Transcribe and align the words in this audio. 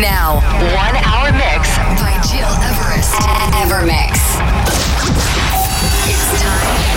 Now, 0.00 0.40
one 0.76 0.94
hour 0.96 1.32
mix 1.32 1.78
by 1.98 2.12
Gil 2.28 2.52
Everest 2.68 3.14
and 3.14 3.54
Evermix. 3.54 4.12
It's 6.06 6.42
time. 6.42 6.96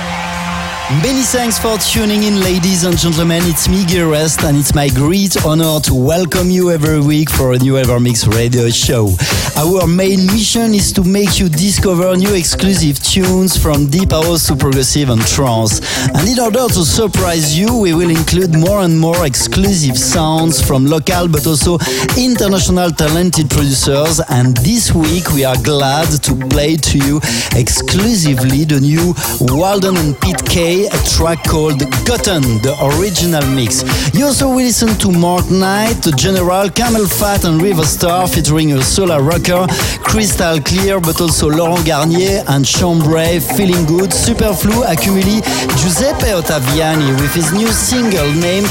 Many 0.99 1.21
thanks 1.23 1.57
for 1.57 1.77
tuning 1.77 2.23
in, 2.23 2.41
ladies 2.41 2.83
and 2.83 2.97
gentlemen. 2.97 3.41
It's 3.45 3.69
me, 3.69 3.85
Everest, 3.97 4.43
and 4.43 4.57
it's 4.57 4.75
my 4.75 4.89
great 4.89 5.45
honor 5.45 5.79
to 5.79 5.95
welcome 5.95 6.49
you 6.49 6.69
every 6.69 6.99
week 6.99 7.29
for 7.29 7.53
a 7.53 7.57
new 7.57 7.75
Evermix 7.75 8.27
radio 8.35 8.69
show. 8.69 9.09
Our 9.55 9.87
main 9.87 10.25
mission 10.27 10.73
is 10.73 10.91
to 10.93 11.03
make 11.03 11.39
you 11.39 11.47
discover 11.47 12.15
new 12.17 12.33
exclusive 12.33 12.99
tunes 13.01 13.55
from 13.55 13.87
deep 13.87 14.11
house 14.11 14.47
to 14.47 14.55
progressive 14.57 15.09
and 15.09 15.25
trance. 15.25 15.79
And 16.09 16.27
in 16.27 16.39
order 16.39 16.67
to 16.67 16.83
surprise 16.83 17.57
you, 17.57 17.77
we 17.79 17.93
will 17.93 18.09
include 18.09 18.53
more 18.53 18.81
and 18.81 18.99
more 18.99 19.25
exclusive 19.25 19.97
sounds 19.97 20.61
from 20.61 20.85
local 20.85 21.29
but 21.29 21.47
also 21.47 21.77
international 22.17 22.91
talented 22.91 23.49
producers. 23.49 24.19
And 24.29 24.57
this 24.57 24.93
week, 24.93 25.31
we 25.31 25.45
are 25.45 25.57
glad 25.63 26.09
to 26.23 26.35
play 26.49 26.75
to 26.75 26.97
you 26.97 27.21
exclusively 27.55 28.65
the 28.65 28.81
new 28.81 29.13
Walden 29.55 29.95
and 29.95 30.19
Pete 30.19 30.43
A 30.87 30.97
track 31.15 31.43
called 31.43 31.79
Cotton, 32.07 32.41
the 32.63 32.73
original 32.81 33.45
mix. 33.53 33.83
You 34.13 34.25
also 34.25 34.47
will 34.49 34.55
listen 34.55 34.89
to 34.99 35.11
Mark 35.11 35.49
Knight, 35.51 36.01
The 36.01 36.11
General, 36.11 36.69
CamelPhat 36.69 37.45
and 37.45 37.61
River 37.61 37.83
Star 37.83 38.27
featuring 38.27 38.73
a 38.73 38.81
solar 38.81 39.21
rocker, 39.21 39.67
Crystal 40.01 40.59
Clear, 40.61 40.99
but 40.99 41.21
also 41.21 41.49
Laurent 41.49 41.85
Garnier 41.85 42.43
and 42.49 42.65
Chambray, 42.65 43.39
Feeling 43.39 43.85
Good, 43.85 44.09
Superflu, 44.09 44.83
Accumuli, 44.85 45.43
Giuseppe 45.81 46.33
Ottaviani 46.33 47.19
with 47.21 47.33
his 47.33 47.53
new 47.53 47.67
single 47.67 48.31
named 48.33 48.69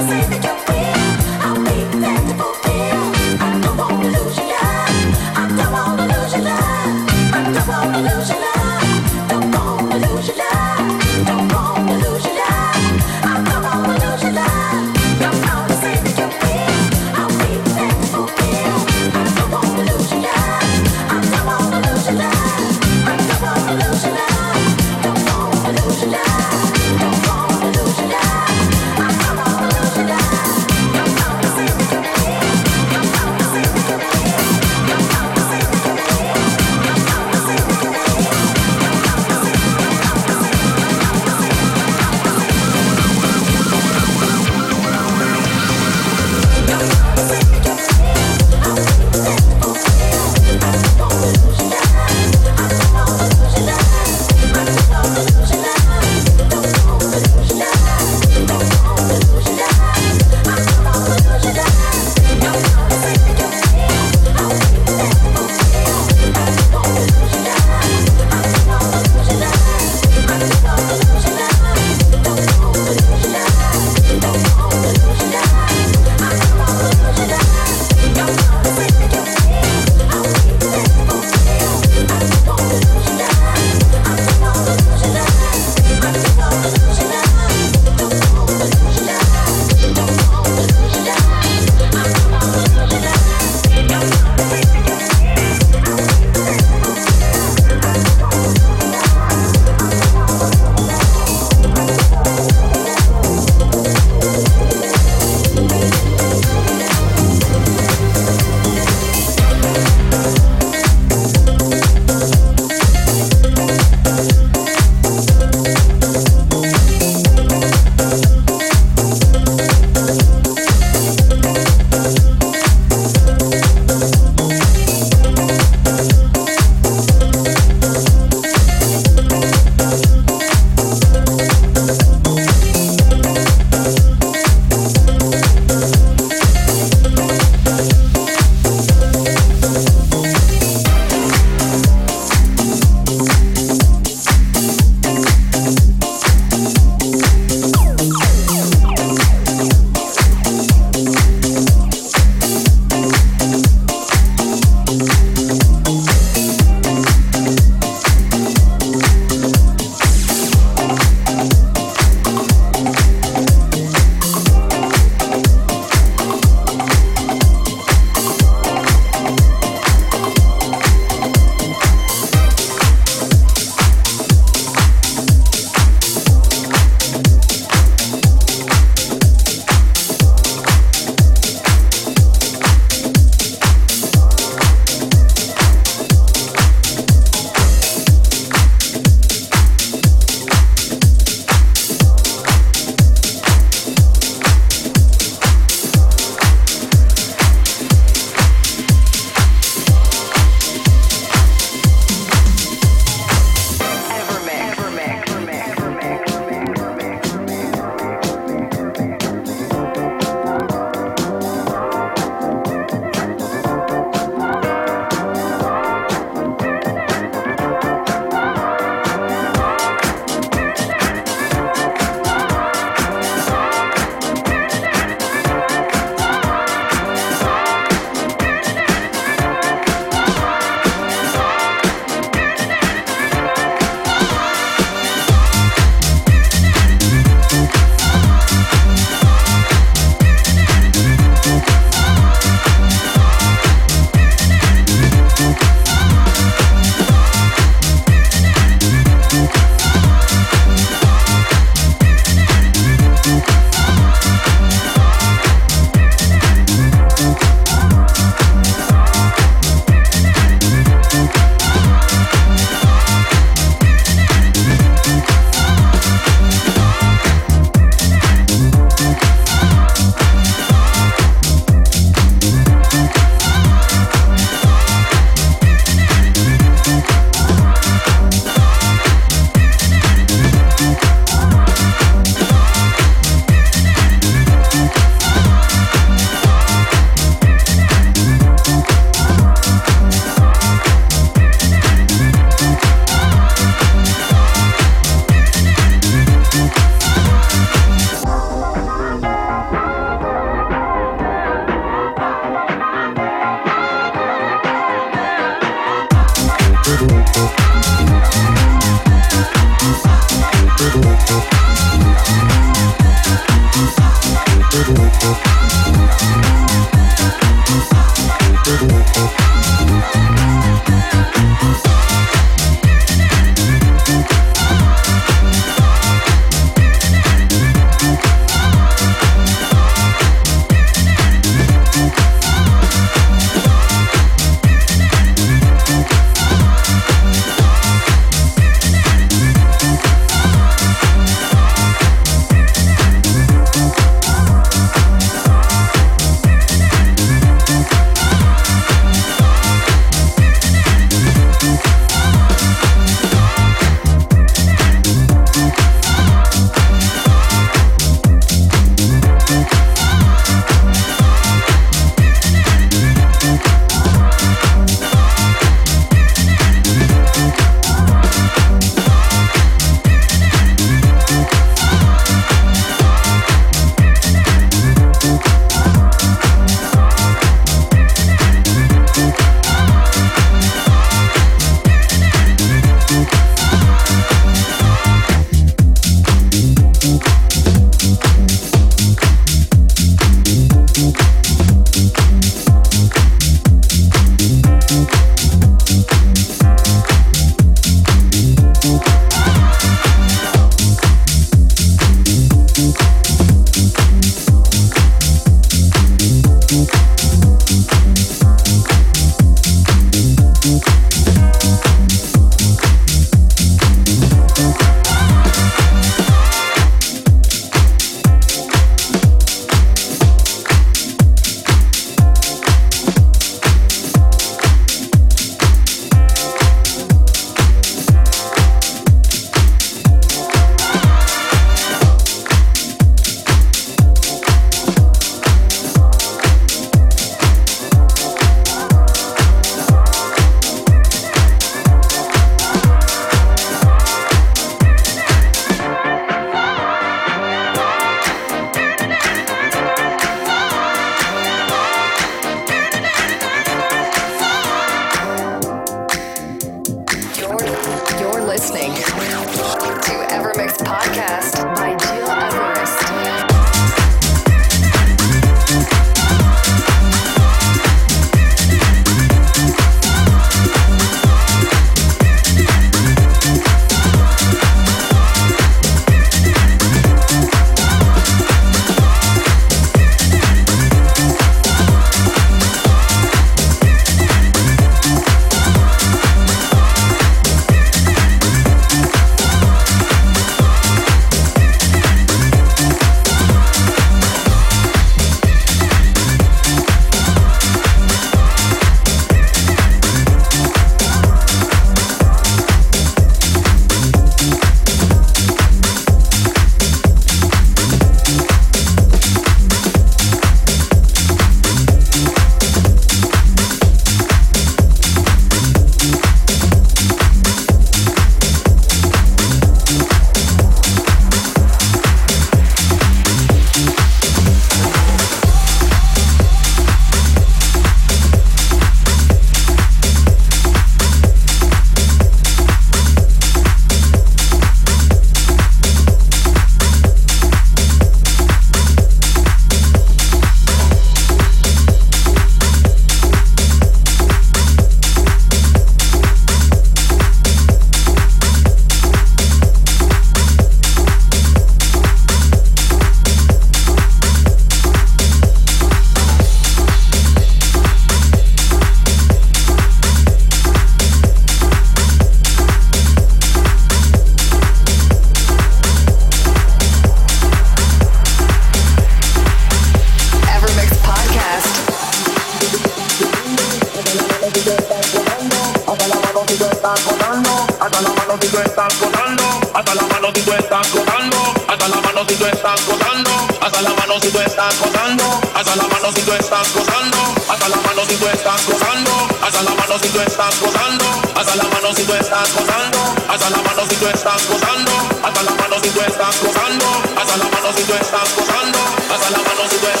Hasta 589.61 589.75
la 589.75 589.81
mano 589.81 589.99
si 589.99 590.09
tú 590.09 590.19
estás 590.21 590.59
gozando, 590.59 591.05
hasta 591.35 591.55
la 591.55 591.63
mano 591.65 591.93
si 591.95 592.03
tú 592.03 592.13
estás 592.13 592.51
gozando, 592.55 592.97
hasta 593.29 593.49
la 593.51 593.57
mano 593.57 593.85
si 593.87 593.95
tú 593.95 594.07
estás 594.07 594.47
gozando, 594.49 594.91
hasta 595.23 595.43
la 595.43 595.51
mano 595.51 595.75
si 595.83 595.89
tú 595.89 596.01
estás 596.01 596.41
gozando, 596.41 596.85
hasta 597.15 597.37
la 597.37 597.45
mano 597.45 597.73
si 597.77 597.83
tú 597.83 597.93
estás 597.93 598.35
gozando, 598.35 598.79
hasta 599.13 599.29
la 599.29 599.37
mano 599.37 599.69
si 599.69 599.77
tú 599.77 599.87
estás 599.87 600.00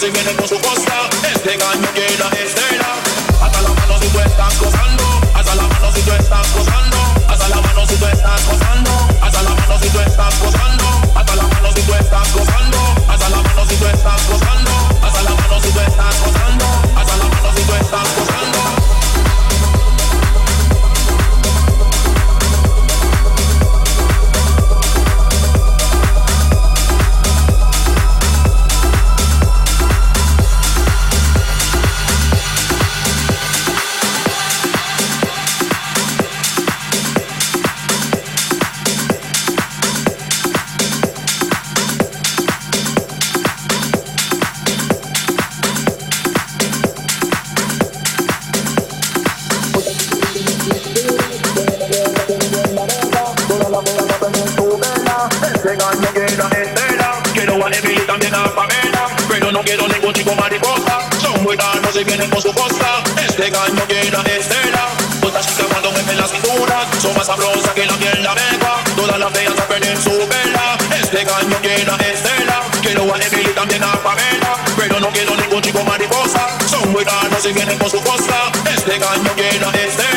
Dancing 0.00 0.30
in 0.30 0.36
the 0.36 0.39
no 59.60 59.64
quiero 59.64 59.88
ningún 59.88 60.14
chico 60.14 60.34
mariposa. 60.36 61.00
Son 61.20 61.42
muy 61.42 61.54
caros 61.54 61.94
y 61.94 62.04
vienen 62.04 62.30
por 62.30 62.40
su 62.40 62.52
costa. 62.54 63.02
Este 63.22 63.50
gallo 63.50 63.84
quiera 63.86 64.22
estela. 64.22 64.88
Todas 65.20 65.46
chicas 65.46 65.66
cuando 65.68 65.92
me 65.92 66.02
ven 66.02 66.16
las 66.16 66.30
cinturas 66.30 66.86
son 66.98 67.14
más 67.14 67.26
sabrosas 67.26 67.70
que 67.74 67.84
la 67.84 67.94
piel 67.94 68.22
la 68.22 68.32
vega. 68.32 68.72
Todas 68.96 69.18
las 69.18 69.30
feas 69.32 69.58
a 69.58 69.68
perder 69.68 69.98
su 69.98 70.10
vela. 70.10 70.78
Este 70.98 71.24
gallo 71.24 71.56
quiera 71.60 71.94
estela. 71.96 72.62
Quiero 72.80 73.14
a 73.14 73.18
Emily 73.18 73.50
y 73.50 73.54
también 73.54 73.84
a 73.84 73.92
Pamela. 74.02 74.56
Pero 74.78 74.98
no 74.98 75.08
quiero 75.10 75.36
ningún 75.36 75.60
chico 75.60 75.84
mariposa. 75.84 76.48
Son 76.66 76.90
muy 76.90 77.04
caros 77.04 77.44
y 77.44 77.52
vienen 77.52 77.78
por 77.78 77.90
su 77.90 78.00
costa. 78.02 78.50
Este 78.74 78.98
gallo 78.98 79.30
quiera 79.36 79.70
estela. 79.72 80.09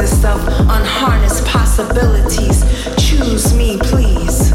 The 0.00 0.24
of 0.24 0.40
unharnessed 0.48 1.44
possibilities. 1.44 2.64
Choose 2.96 3.52
me, 3.54 3.76
please, 3.76 4.48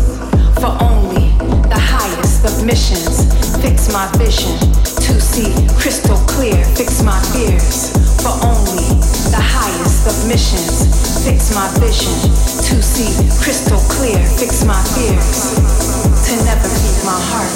for 0.57 0.73
only 0.81 1.29
the 1.69 1.77
highest 1.77 2.45
of 2.45 2.65
missions. 2.65 3.29
Fix 3.61 3.93
my 3.93 4.09
vision 4.17 4.57
to 5.05 5.21
see 5.21 5.53
crystal 5.77 6.17
clear. 6.25 6.57
Fix 6.73 7.03
my 7.03 7.21
fears 7.29 7.93
for 8.25 8.33
only 8.41 8.89
the 9.29 9.37
highest 9.37 10.09
of 10.09 10.17
missions. 10.27 10.89
Fix 11.23 11.53
my 11.53 11.69
vision 11.77 12.15
to 12.65 12.81
see 12.81 13.13
crystal 13.37 13.81
clear. 13.85 14.17
Fix 14.41 14.65
my 14.65 14.81
fears 14.97 15.53
to 16.25 16.33
never 16.41 16.69
keep 16.81 16.97
my 17.05 17.21
heart. 17.29 17.53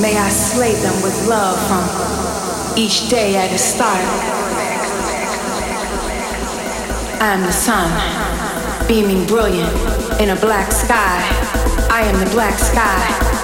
May 0.00 0.16
I 0.16 0.28
slay 0.28 0.74
them 0.74 0.94
with 1.02 1.26
love 1.26 1.58
from 1.66 2.78
each 2.78 3.08
day 3.08 3.34
at 3.34 3.50
its 3.50 3.64
start. 3.64 4.41
I 7.22 7.34
am 7.34 7.42
the 7.42 7.52
sun, 7.52 8.88
beaming 8.88 9.24
brilliant 9.28 9.72
in 10.20 10.30
a 10.30 10.36
black 10.40 10.72
sky. 10.72 11.22
I 11.88 12.02
am 12.02 12.18
the 12.18 12.28
black 12.32 12.58
sky. 12.58 13.41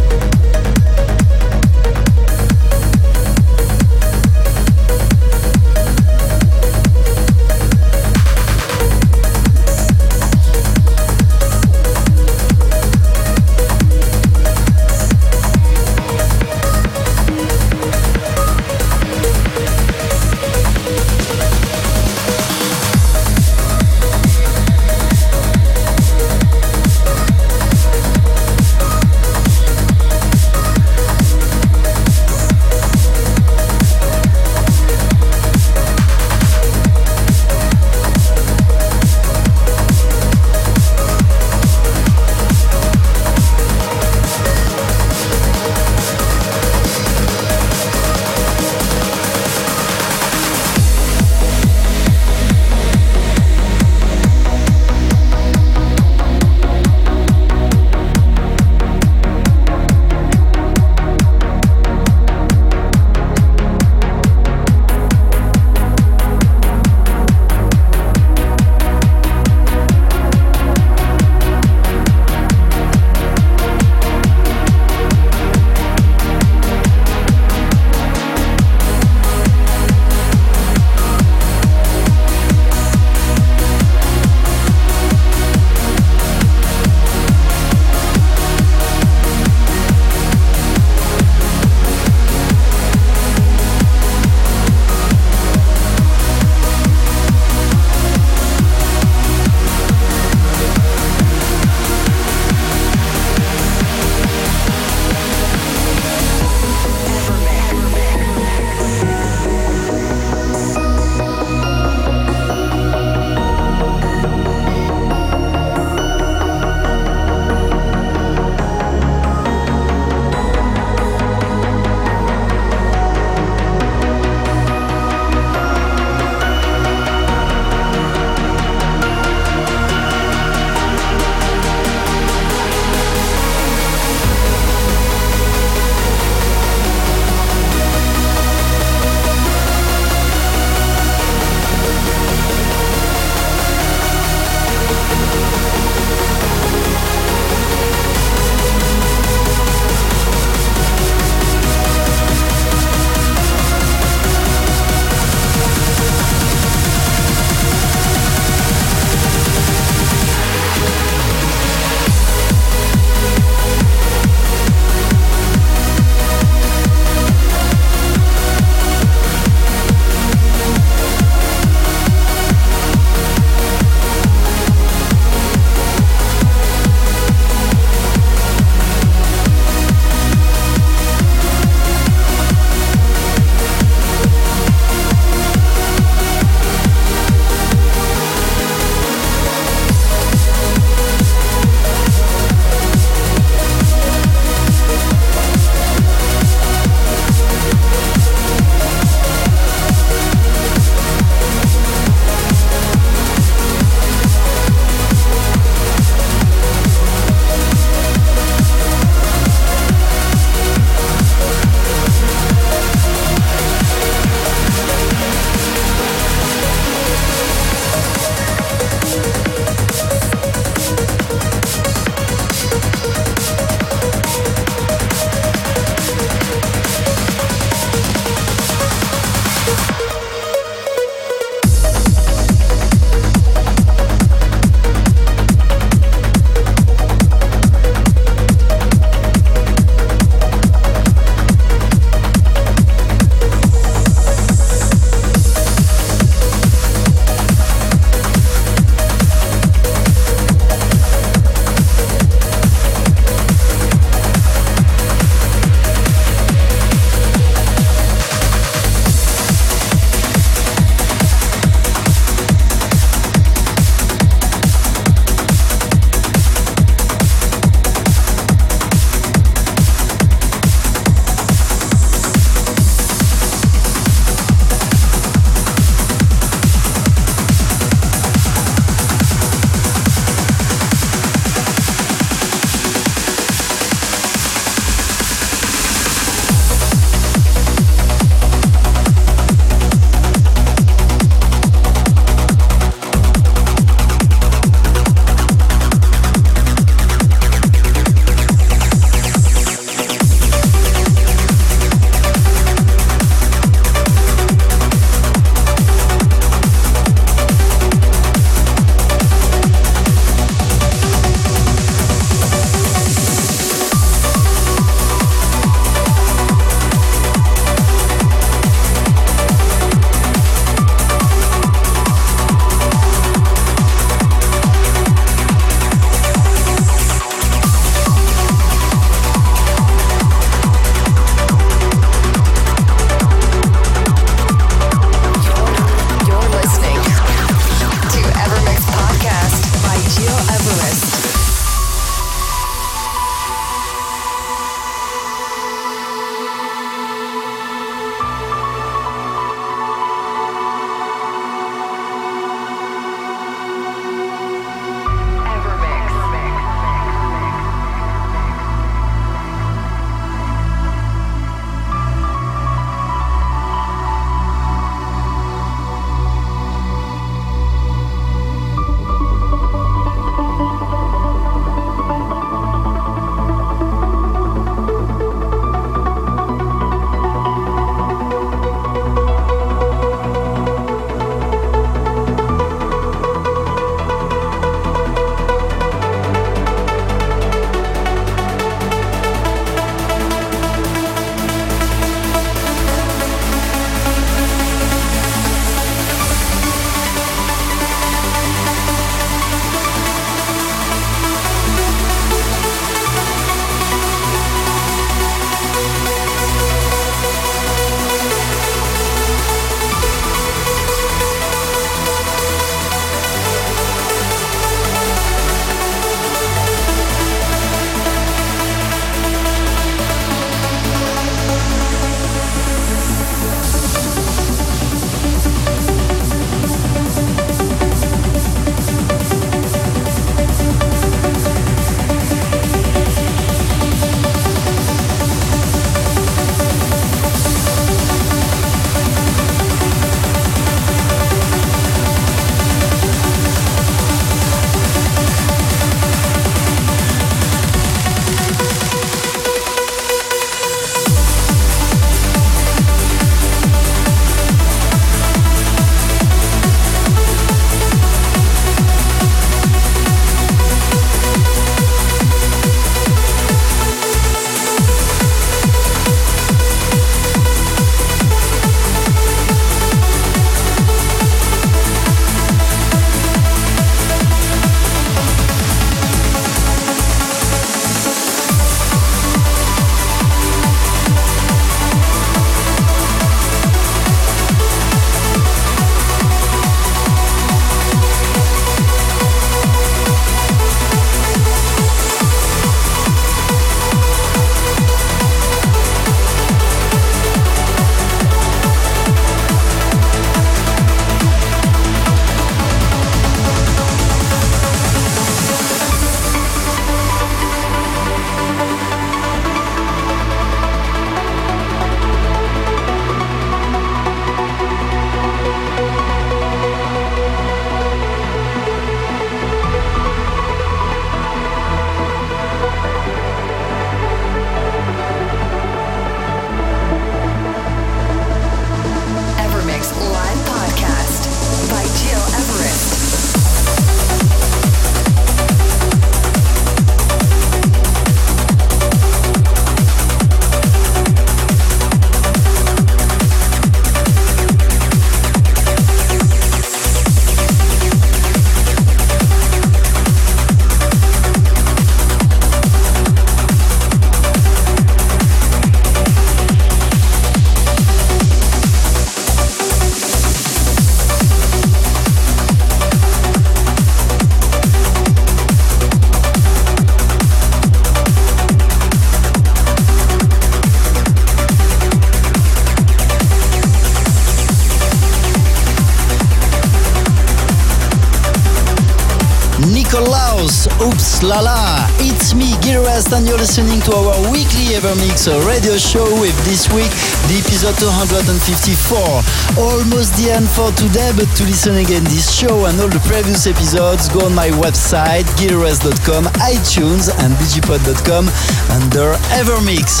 It's 582.68 582.85
Gil 582.96 583.18
and 583.18 583.28
you're 583.28 583.36
listening 583.36 583.80
to 583.84 583.92
our 583.92 584.16
weekly 584.32 584.72
Evermix 584.72 585.28
radio 585.44 585.76
show 585.76 586.08
with 586.16 586.32
this 586.48 586.64
week 586.72 586.88
the 587.28 587.44
episode 587.44 587.76
254. 587.76 589.60
Almost 589.60 590.16
the 590.16 590.32
end 590.32 590.48
for 590.48 590.72
today, 590.72 591.12
but 591.12 591.28
to 591.36 591.44
listen 591.44 591.76
again 591.76 592.04
this 592.08 592.32
show 592.32 592.64
and 592.64 592.80
all 592.80 592.88
the 592.88 593.02
previous 593.04 593.44
episodes, 593.44 594.08
go 594.08 594.24
on 594.24 594.32
my 594.32 594.48
website, 594.64 595.28
gileverest.com, 595.36 596.24
iTunes, 596.40 597.12
and 597.20 597.36
digipod.com 597.36 598.32
under 598.72 599.12
Evermix. 599.36 600.00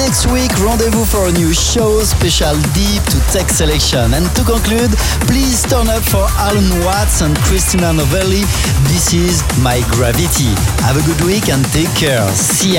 Next 0.00 0.24
week, 0.32 0.48
rendezvous 0.64 1.04
for 1.04 1.28
a 1.28 1.32
new 1.36 1.52
show, 1.52 2.00
special 2.08 2.56
deep 2.72 3.04
to 3.12 3.20
tech 3.36 3.52
selection. 3.52 4.16
And 4.16 4.24
to 4.40 4.42
conclude, 4.48 4.96
please 5.28 5.60
turn 5.68 5.92
up 5.92 6.04
for 6.08 6.24
Allen 6.40 6.72
Watts 6.88 7.20
and 7.20 7.36
Christina 7.44 7.92
Novelli. 7.92 8.48
This 8.88 9.12
is 9.12 9.44
My 9.60 9.84
Gravity. 9.92 10.56
Have 10.88 10.96
a 10.96 11.04
good 11.04 11.20
week 11.28 11.52
and 11.52 11.60
take 11.76 11.92
care. 12.00 12.29
See 12.34 12.78